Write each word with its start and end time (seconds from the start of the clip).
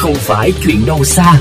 không 0.00 0.14
phải 0.14 0.52
chuyện 0.64 0.86
đâu 0.86 1.04
xa. 1.04 1.40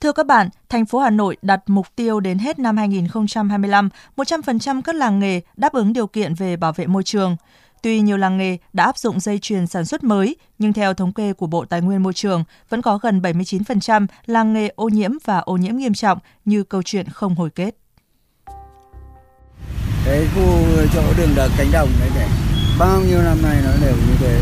Thưa 0.00 0.12
các 0.12 0.26
bạn, 0.26 0.48
thành 0.68 0.86
phố 0.86 0.98
Hà 0.98 1.10
Nội 1.10 1.36
đặt 1.42 1.60
mục 1.66 1.86
tiêu 1.96 2.20
đến 2.20 2.38
hết 2.38 2.58
năm 2.58 2.76
2025, 2.76 3.88
100% 4.16 4.82
các 4.82 4.94
làng 4.94 5.18
nghề 5.18 5.40
đáp 5.56 5.72
ứng 5.72 5.92
điều 5.92 6.06
kiện 6.06 6.34
về 6.34 6.56
bảo 6.56 6.72
vệ 6.72 6.86
môi 6.86 7.02
trường. 7.02 7.36
Tuy 7.82 8.00
nhiều 8.00 8.16
làng 8.16 8.38
nghề 8.38 8.56
đã 8.72 8.84
áp 8.84 8.98
dụng 8.98 9.20
dây 9.20 9.38
chuyền 9.38 9.66
sản 9.66 9.84
xuất 9.84 10.04
mới, 10.04 10.36
nhưng 10.58 10.72
theo 10.72 10.94
thống 10.94 11.12
kê 11.12 11.32
của 11.32 11.46
Bộ 11.46 11.64
Tài 11.64 11.80
nguyên 11.80 12.02
Môi 12.02 12.12
trường, 12.12 12.44
vẫn 12.68 12.82
có 12.82 12.98
gần 12.98 13.20
79% 13.20 14.06
làng 14.26 14.52
nghề 14.52 14.68
ô 14.68 14.88
nhiễm 14.88 15.10
và 15.24 15.38
ô 15.38 15.56
nhiễm 15.56 15.76
nghiêm 15.76 15.94
trọng 15.94 16.18
như 16.44 16.62
câu 16.62 16.82
chuyện 16.82 17.08
không 17.08 17.34
hồi 17.34 17.50
kết. 17.50 17.76
Cái 20.06 20.26
khu 20.34 20.42
chỗ 20.94 21.02
đường 21.18 21.30
đợt 21.36 21.48
cánh 21.58 21.68
đồng 21.72 21.88
đấy 22.00 22.10
này, 22.14 22.28
bao 22.78 23.00
nhiêu 23.00 23.22
năm 23.22 23.42
nay 23.42 23.56
nó 23.64 23.70
đều 23.86 23.96
như 23.96 24.14
thế, 24.20 24.40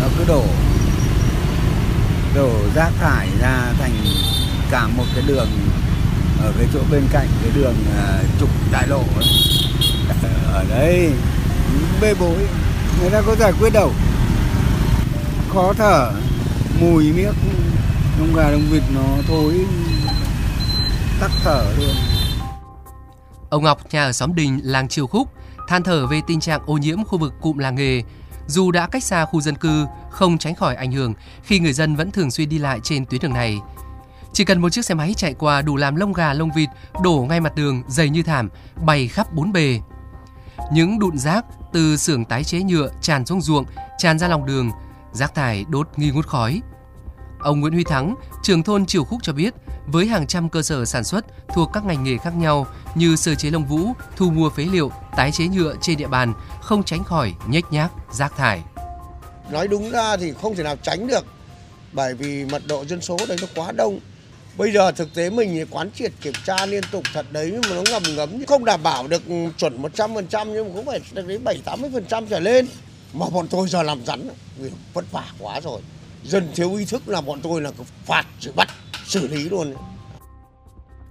nó 0.00 0.06
cứ 0.18 0.24
đổ 0.28 0.44
đổ 2.34 2.50
rác 2.74 2.90
thải 3.00 3.28
ra 3.40 3.72
thành 3.78 3.92
cả 4.70 4.86
một 4.86 5.04
cái 5.14 5.24
đường 5.26 5.48
ở 6.42 6.52
cái 6.58 6.68
chỗ 6.72 6.80
bên 6.90 7.02
cạnh 7.12 7.28
cái 7.42 7.50
đường 7.54 7.74
uh, 7.90 8.40
trục 8.40 8.48
đại 8.72 8.88
lộ 8.88 9.02
ấy. 9.16 9.26
ở 10.52 10.64
đây 10.68 11.12
bê 12.00 12.14
bối 12.14 12.46
người 13.00 13.10
ta 13.10 13.22
có 13.26 13.36
giải 13.36 13.52
quyết 13.60 13.70
đâu. 13.72 13.92
Khó 15.54 15.72
thở 15.72 16.12
mùi 16.80 17.12
miếc 17.12 17.34
đông 18.18 18.34
gà 18.34 18.50
đông 18.50 18.68
vịt 18.70 18.82
nó 18.94 19.16
thối 19.28 19.54
tắc 21.20 21.30
thở 21.44 21.64
luôn. 21.78 21.94
Ông 23.50 23.64
Ngọc 23.64 23.80
nhà 23.92 24.04
ở 24.04 24.12
xóm 24.12 24.34
Đình, 24.34 24.60
làng 24.62 24.88
Triều 24.88 25.06
Khúc, 25.06 25.28
than 25.70 25.82
thở 25.82 26.06
về 26.06 26.20
tình 26.26 26.40
trạng 26.40 26.60
ô 26.66 26.74
nhiễm 26.74 27.04
khu 27.04 27.18
vực 27.18 27.34
cụm 27.40 27.58
làng 27.58 27.74
nghề. 27.74 28.02
Dù 28.46 28.70
đã 28.70 28.86
cách 28.86 29.04
xa 29.04 29.24
khu 29.24 29.40
dân 29.40 29.56
cư, 29.56 29.86
không 30.10 30.38
tránh 30.38 30.54
khỏi 30.54 30.76
ảnh 30.76 30.92
hưởng 30.92 31.14
khi 31.42 31.60
người 31.60 31.72
dân 31.72 31.96
vẫn 31.96 32.10
thường 32.10 32.30
xuyên 32.30 32.48
đi 32.48 32.58
lại 32.58 32.80
trên 32.82 33.06
tuyến 33.06 33.20
đường 33.20 33.32
này. 33.32 33.58
Chỉ 34.32 34.44
cần 34.44 34.60
một 34.60 34.68
chiếc 34.68 34.84
xe 34.84 34.94
máy 34.94 35.14
chạy 35.16 35.34
qua 35.34 35.62
đủ 35.62 35.76
làm 35.76 35.96
lông 35.96 36.12
gà 36.12 36.32
lông 36.32 36.50
vịt 36.50 36.68
đổ 37.02 37.26
ngay 37.28 37.40
mặt 37.40 37.54
đường 37.54 37.82
dày 37.88 38.08
như 38.08 38.22
thảm, 38.22 38.48
bay 38.84 39.08
khắp 39.08 39.32
bốn 39.32 39.52
bề. 39.52 39.80
Những 40.72 40.98
đụn 40.98 41.18
rác 41.18 41.44
từ 41.72 41.96
xưởng 41.96 42.24
tái 42.24 42.44
chế 42.44 42.62
nhựa 42.62 42.90
tràn 43.00 43.26
xuống 43.26 43.40
ruộng, 43.40 43.64
tràn 43.98 44.18
ra 44.18 44.28
lòng 44.28 44.46
đường, 44.46 44.70
rác 45.12 45.34
thải 45.34 45.64
đốt 45.68 45.88
nghi 45.96 46.10
ngút 46.10 46.26
khói. 46.26 46.60
Ông 47.40 47.60
Nguyễn 47.60 47.72
Huy 47.72 47.84
Thắng, 47.84 48.14
trưởng 48.42 48.62
thôn 48.62 48.86
Triều 48.86 49.04
Khúc 49.04 49.20
cho 49.22 49.32
biết, 49.32 49.54
với 49.86 50.06
hàng 50.06 50.26
trăm 50.26 50.48
cơ 50.48 50.62
sở 50.62 50.84
sản 50.84 51.04
xuất 51.04 51.24
thuộc 51.48 51.70
các 51.72 51.84
ngành 51.84 52.04
nghề 52.04 52.16
khác 52.16 52.36
nhau 52.36 52.66
như 52.94 53.16
sơ 53.16 53.34
chế 53.34 53.50
lông 53.50 53.64
vũ, 53.64 53.92
thu 54.16 54.30
mua 54.30 54.50
phế 54.50 54.62
liệu, 54.62 54.90
tái 55.20 55.32
chế 55.32 55.48
nhựa 55.48 55.74
trên 55.80 55.96
địa 55.96 56.06
bàn, 56.06 56.34
không 56.60 56.84
tránh 56.84 57.04
khỏi 57.04 57.32
nhếch 57.48 57.64
nhác, 57.70 57.90
rác 58.12 58.36
thải. 58.36 58.62
Nói 59.50 59.68
đúng 59.68 59.90
ra 59.90 60.16
thì 60.16 60.32
không 60.42 60.54
thể 60.54 60.62
nào 60.62 60.76
tránh 60.82 61.06
được, 61.06 61.24
bởi 61.92 62.14
vì 62.14 62.44
mật 62.44 62.62
độ 62.66 62.84
dân 62.84 63.00
số 63.00 63.16
đấy 63.28 63.38
nó 63.40 63.46
quá 63.54 63.72
đông. 63.72 63.98
Bây 64.56 64.72
giờ 64.72 64.92
thực 64.92 65.14
tế 65.14 65.30
mình 65.30 65.66
quán 65.70 65.90
triệt 65.94 66.12
kiểm 66.20 66.32
tra 66.46 66.66
liên 66.66 66.82
tục, 66.92 67.04
thật 67.12 67.26
đấy 67.30 67.50
nhưng 67.52 67.60
mà 67.70 67.76
nó 67.76 67.82
ngầm 67.90 68.02
ngấm 68.16 68.46
không 68.46 68.64
đảm 68.64 68.82
bảo 68.82 69.08
được 69.08 69.22
chuẩn 69.58 69.82
100% 69.82 70.46
nhưng 70.46 70.68
mà 70.68 70.74
cũng 70.74 70.86
phải 70.86 71.00
được 71.12 71.26
đến 71.26 71.44
7 71.44 71.62
80% 71.66 72.26
trở 72.30 72.40
lên. 72.40 72.66
Mà 73.12 73.26
bọn 73.28 73.48
tôi 73.48 73.68
giờ 73.68 73.82
làm 73.82 74.06
rắn, 74.06 74.28
vì 74.58 74.70
vất 74.94 75.04
vả 75.12 75.24
quá 75.38 75.60
rồi. 75.60 75.80
Dân 76.24 76.48
thiếu 76.54 76.74
ý 76.74 76.84
thức 76.84 77.08
là 77.08 77.20
bọn 77.20 77.40
tôi 77.42 77.60
là 77.60 77.70
phạt, 78.06 78.24
xử 78.40 78.52
bắt, 78.52 78.68
xử 79.06 79.28
lý 79.28 79.48
luôn. 79.48 79.74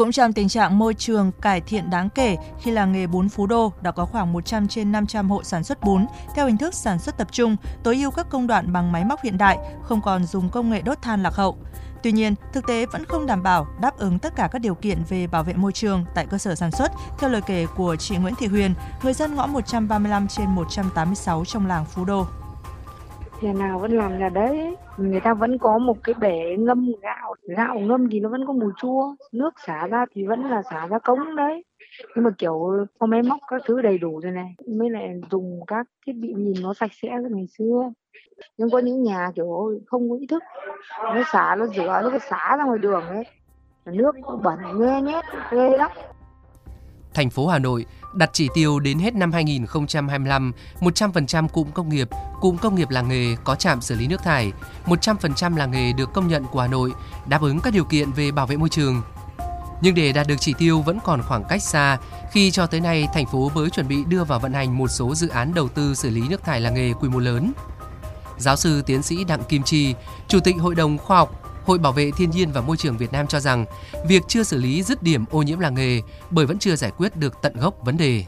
Cũng 0.00 0.12
trong 0.12 0.32
tình 0.32 0.48
trạng 0.48 0.78
môi 0.78 0.94
trường 0.94 1.32
cải 1.32 1.60
thiện 1.60 1.90
đáng 1.90 2.08
kể 2.10 2.36
khi 2.60 2.70
làng 2.70 2.92
nghề 2.92 3.06
bún 3.06 3.28
Phú 3.28 3.46
Đô 3.46 3.72
đã 3.82 3.90
có 3.90 4.04
khoảng 4.04 4.32
100 4.32 4.68
trên 4.68 4.92
500 4.92 5.30
hộ 5.30 5.42
sản 5.42 5.64
xuất 5.64 5.82
bún 5.82 6.06
theo 6.34 6.46
hình 6.46 6.56
thức 6.56 6.74
sản 6.74 6.98
xuất 6.98 7.18
tập 7.18 7.28
trung, 7.32 7.56
tối 7.82 7.96
ưu 7.96 8.10
các 8.10 8.26
công 8.30 8.46
đoạn 8.46 8.72
bằng 8.72 8.92
máy 8.92 9.04
móc 9.04 9.22
hiện 9.22 9.38
đại, 9.38 9.58
không 9.82 10.02
còn 10.02 10.24
dùng 10.24 10.50
công 10.50 10.70
nghệ 10.70 10.82
đốt 10.82 11.02
than 11.02 11.22
lạc 11.22 11.34
hậu. 11.34 11.56
Tuy 12.02 12.12
nhiên, 12.12 12.34
thực 12.52 12.66
tế 12.66 12.86
vẫn 12.86 13.04
không 13.04 13.26
đảm 13.26 13.42
bảo 13.42 13.66
đáp 13.80 13.98
ứng 13.98 14.18
tất 14.18 14.36
cả 14.36 14.48
các 14.52 14.58
điều 14.58 14.74
kiện 14.74 15.02
về 15.08 15.26
bảo 15.26 15.44
vệ 15.44 15.54
môi 15.54 15.72
trường 15.72 16.04
tại 16.14 16.26
cơ 16.26 16.38
sở 16.38 16.54
sản 16.54 16.70
xuất, 16.70 16.92
theo 17.18 17.30
lời 17.30 17.42
kể 17.46 17.66
của 17.76 17.96
chị 17.96 18.16
Nguyễn 18.16 18.34
Thị 18.34 18.46
Huyền, 18.46 18.74
người 19.02 19.12
dân 19.12 19.34
ngõ 19.34 19.46
135 19.46 20.28
trên 20.28 20.46
186 20.46 21.44
trong 21.44 21.66
làng 21.66 21.84
Phú 21.84 22.04
Đô. 22.04 22.26
Nhà 23.40 23.52
nào 23.52 23.78
vẫn 23.78 23.92
làm 23.92 24.18
nhà 24.18 24.28
đấy, 24.28 24.76
người 24.96 25.20
ta 25.20 25.34
vẫn 25.34 25.58
có 25.58 25.78
một 25.78 25.96
cái 26.04 26.14
bể 26.20 26.56
ngâm 26.58 26.92
gạo, 27.02 27.34
gạo 27.56 27.78
ngâm 27.78 28.08
thì 28.10 28.20
nó 28.20 28.28
vẫn 28.28 28.46
có 28.46 28.52
mùi 28.52 28.72
chua, 28.76 29.14
nước 29.32 29.50
xả 29.66 29.86
ra 29.86 30.04
thì 30.14 30.26
vẫn 30.26 30.44
là 30.44 30.62
xả 30.70 30.86
ra 30.86 30.98
cống 30.98 31.36
đấy. 31.36 31.64
Nhưng 32.14 32.24
mà 32.24 32.30
kiểu 32.38 32.86
có 32.98 33.06
máy 33.06 33.22
móc 33.22 33.38
các 33.48 33.62
thứ 33.66 33.82
đầy 33.82 33.98
đủ 33.98 34.20
rồi 34.20 34.32
này, 34.32 34.54
mới 34.66 34.90
lại 34.90 35.20
dùng 35.30 35.60
các 35.66 35.86
thiết 36.06 36.12
bị 36.12 36.32
nhìn 36.36 36.54
nó 36.62 36.74
sạch 36.74 36.90
sẽ 37.02 37.08
như 37.22 37.28
ngày 37.30 37.46
xưa. 37.58 37.92
Nhưng 38.58 38.70
có 38.70 38.78
những 38.78 39.02
nhà 39.02 39.30
kiểu 39.34 39.78
không 39.86 40.10
có 40.10 40.16
ý 40.16 40.26
thức. 40.26 40.42
Nó 41.02 41.22
xả 41.32 41.56
nó 41.58 41.66
rửa 41.66 42.00
nó 42.04 42.10
cứ 42.12 42.18
xả 42.18 42.56
ra 42.56 42.64
ngoài 42.64 42.78
đường 42.78 43.06
ấy. 43.06 43.24
Nước 43.86 44.12
bẩn 44.42 44.58
nghe 44.74 45.02
nhét 45.02 45.24
ghê 45.50 45.76
lắm. 45.76 45.90
Thành 47.14 47.30
phố 47.30 47.46
Hà 47.46 47.58
Nội 47.58 47.86
đặt 48.14 48.30
chỉ 48.32 48.48
tiêu 48.54 48.80
đến 48.80 48.98
hết 48.98 49.14
năm 49.14 49.32
2025, 49.32 50.52
100% 50.80 51.48
cụm 51.48 51.70
công 51.70 51.88
nghiệp, 51.88 52.08
cụm 52.40 52.56
công 52.56 52.74
nghiệp 52.74 52.90
làng 52.90 53.08
nghề 53.08 53.36
có 53.44 53.54
trạm 53.54 53.80
xử 53.80 53.94
lý 53.94 54.06
nước 54.06 54.22
thải, 54.22 54.52
100% 54.86 55.56
làng 55.56 55.70
nghề 55.70 55.92
được 55.92 56.12
công 56.12 56.28
nhận 56.28 56.44
của 56.44 56.60
Hà 56.60 56.66
Nội 56.66 56.92
đáp 57.26 57.42
ứng 57.42 57.60
các 57.60 57.72
điều 57.72 57.84
kiện 57.84 58.12
về 58.12 58.30
bảo 58.30 58.46
vệ 58.46 58.56
môi 58.56 58.68
trường. 58.68 59.02
Nhưng 59.82 59.94
để 59.94 60.12
đạt 60.12 60.26
được 60.26 60.36
chỉ 60.40 60.54
tiêu 60.58 60.80
vẫn 60.80 60.98
còn 61.04 61.22
khoảng 61.22 61.44
cách 61.48 61.62
xa 61.62 61.98
khi 62.32 62.50
cho 62.50 62.66
tới 62.66 62.80
nay 62.80 63.08
thành 63.14 63.26
phố 63.26 63.50
mới 63.54 63.70
chuẩn 63.70 63.88
bị 63.88 64.04
đưa 64.04 64.24
vào 64.24 64.38
vận 64.38 64.52
hành 64.52 64.78
một 64.78 64.88
số 64.88 65.14
dự 65.14 65.28
án 65.28 65.54
đầu 65.54 65.68
tư 65.68 65.94
xử 65.94 66.10
lý 66.10 66.28
nước 66.28 66.44
thải 66.44 66.60
làng 66.60 66.74
nghề 66.74 66.92
quy 66.92 67.08
mô 67.08 67.18
lớn. 67.18 67.52
Giáo 68.38 68.56
sư 68.56 68.82
tiến 68.82 69.02
sĩ 69.02 69.24
Đặng 69.24 69.44
Kim 69.44 69.62
Chi, 69.62 69.94
Chủ 70.28 70.40
tịch 70.40 70.56
Hội 70.58 70.74
đồng 70.74 70.98
Khoa 70.98 71.18
học 71.18 71.39
Hội 71.64 71.78
Bảo 71.78 71.92
vệ 71.92 72.10
Thiên 72.16 72.30
nhiên 72.30 72.52
và 72.52 72.60
Môi 72.60 72.76
trường 72.76 72.98
Việt 72.98 73.12
Nam 73.12 73.26
cho 73.26 73.40
rằng 73.40 73.64
việc 74.06 74.22
chưa 74.28 74.42
xử 74.42 74.56
lý 74.56 74.82
dứt 74.82 75.02
điểm 75.02 75.24
ô 75.30 75.42
nhiễm 75.42 75.58
làng 75.58 75.74
nghề 75.74 76.00
bởi 76.30 76.46
vẫn 76.46 76.58
chưa 76.58 76.76
giải 76.76 76.90
quyết 76.96 77.16
được 77.16 77.34
tận 77.42 77.52
gốc 77.56 77.74
vấn 77.84 77.96
đề. 77.96 78.24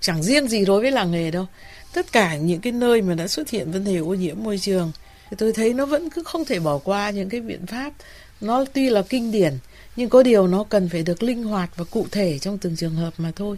Chẳng 0.00 0.22
riêng 0.22 0.48
gì 0.48 0.64
đối 0.64 0.80
với 0.82 0.90
làng 0.90 1.10
nghề 1.10 1.30
đâu. 1.30 1.46
Tất 1.94 2.12
cả 2.12 2.36
những 2.36 2.60
cái 2.60 2.72
nơi 2.72 3.02
mà 3.02 3.14
đã 3.14 3.28
xuất 3.28 3.50
hiện 3.50 3.72
vấn 3.72 3.84
đề 3.84 3.96
ô 3.96 4.14
nhiễm 4.14 4.36
môi 4.42 4.58
trường, 4.58 4.92
thì 5.30 5.36
tôi 5.38 5.52
thấy 5.52 5.74
nó 5.74 5.86
vẫn 5.86 6.10
cứ 6.10 6.22
không 6.22 6.44
thể 6.44 6.60
bỏ 6.60 6.78
qua 6.78 7.10
những 7.10 7.28
cái 7.28 7.40
biện 7.40 7.66
pháp 7.66 7.92
nó 8.40 8.64
tuy 8.72 8.90
là 8.90 9.02
kinh 9.08 9.32
điển 9.32 9.58
nhưng 9.96 10.08
có 10.08 10.22
điều 10.22 10.46
nó 10.46 10.64
cần 10.64 10.88
phải 10.88 11.02
được 11.02 11.22
linh 11.22 11.42
hoạt 11.42 11.76
và 11.76 11.84
cụ 11.84 12.06
thể 12.10 12.38
trong 12.38 12.58
từng 12.58 12.76
trường 12.76 12.94
hợp 12.94 13.14
mà 13.18 13.32
thôi. 13.36 13.56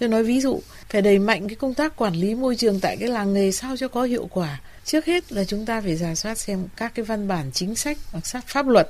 Tôi 0.00 0.08
nói 0.08 0.22
ví 0.22 0.40
dụ 0.40 0.60
phải 0.88 1.02
đẩy 1.02 1.18
mạnh 1.18 1.48
cái 1.48 1.56
công 1.56 1.74
tác 1.74 1.96
quản 1.96 2.14
lý 2.14 2.34
môi 2.34 2.56
trường 2.56 2.80
tại 2.80 2.96
cái 2.96 3.08
làng 3.08 3.34
nghề 3.34 3.52
sao 3.52 3.76
cho 3.76 3.88
có 3.88 4.02
hiệu 4.02 4.28
quả. 4.32 4.60
Trước 4.84 5.04
hết 5.04 5.32
là 5.32 5.44
chúng 5.44 5.66
ta 5.66 5.80
phải 5.80 5.96
giả 5.96 6.14
soát 6.14 6.38
xem 6.38 6.66
các 6.76 6.94
cái 6.94 7.04
văn 7.04 7.28
bản 7.28 7.50
chính 7.52 7.74
sách 7.74 7.98
hoặc 8.12 8.26
sát 8.26 8.44
pháp 8.46 8.66
luật. 8.66 8.88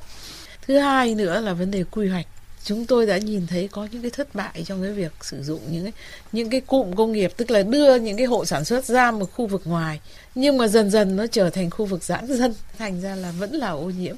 Thứ 0.66 0.78
hai 0.78 1.14
nữa 1.14 1.40
là 1.40 1.54
vấn 1.54 1.70
đề 1.70 1.84
quy 1.90 2.08
hoạch. 2.08 2.26
Chúng 2.64 2.86
tôi 2.86 3.06
đã 3.06 3.18
nhìn 3.18 3.46
thấy 3.46 3.68
có 3.68 3.88
những 3.92 4.02
cái 4.02 4.10
thất 4.10 4.34
bại 4.34 4.64
trong 4.66 4.82
cái 4.82 4.92
việc 4.92 5.12
sử 5.20 5.42
dụng 5.42 5.60
những 5.70 5.82
cái, 5.82 5.92
những 6.32 6.50
cái 6.50 6.60
cụm 6.60 6.92
công 6.92 7.12
nghiệp 7.12 7.32
tức 7.36 7.50
là 7.50 7.62
đưa 7.62 7.94
những 7.94 8.16
cái 8.16 8.26
hộ 8.26 8.44
sản 8.44 8.64
xuất 8.64 8.84
ra 8.84 9.10
một 9.10 9.32
khu 9.32 9.46
vực 9.46 9.62
ngoài 9.64 10.00
nhưng 10.34 10.58
mà 10.58 10.68
dần 10.68 10.90
dần 10.90 11.16
nó 11.16 11.26
trở 11.26 11.50
thành 11.50 11.70
khu 11.70 11.84
vực 11.84 12.04
giãn 12.04 12.26
dân 12.26 12.54
thành 12.78 13.00
ra 13.00 13.14
là 13.14 13.32
vẫn 13.32 13.52
là 13.52 13.70
ô 13.70 13.90
nhiễm. 13.90 14.16